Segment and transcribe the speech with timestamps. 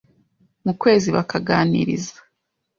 [0.65, 2.17] mu kwezi bakaganiriza